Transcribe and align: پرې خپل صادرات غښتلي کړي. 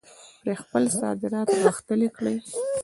پرې 0.39 0.53
خپل 0.61 0.83
صادرات 0.99 1.49
غښتلي 1.63 2.09
کړي. 2.17 2.35